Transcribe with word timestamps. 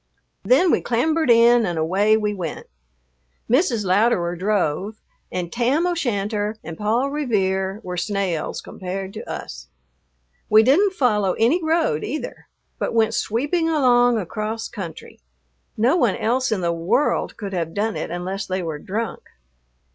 Then 0.43 0.71
we 0.71 0.81
clambered 0.81 1.29
in 1.29 1.63
and 1.63 1.77
away 1.77 2.17
we 2.17 2.33
went. 2.33 2.65
Mrs. 3.47 3.85
Louderer 3.85 4.35
drove, 4.35 4.99
and 5.31 5.53
Tam 5.53 5.85
O'Shanter 5.85 6.55
and 6.63 6.75
Paul 6.75 7.11
Revere 7.11 7.79
were 7.83 7.97
snails 7.97 8.61
compared 8.61 9.13
to 9.13 9.29
us. 9.31 9.67
We 10.49 10.63
didn't 10.63 10.93
follow 10.93 11.33
any 11.33 11.63
road 11.63 12.03
either, 12.03 12.47
but 12.79 12.95
went 12.95 13.13
sweeping 13.13 13.69
along 13.69 14.17
across 14.17 14.67
country. 14.67 15.19
No 15.77 15.95
one 15.97 16.15
else 16.15 16.51
in 16.51 16.61
the 16.61 16.73
world 16.73 17.37
could 17.37 17.53
have 17.53 17.75
done 17.75 17.95
it 17.95 18.09
unless 18.09 18.47
they 18.47 18.63
were 18.63 18.79
drunk. 18.79 19.21